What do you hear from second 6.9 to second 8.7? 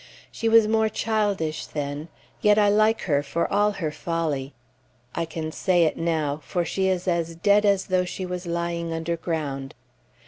as dead as though she was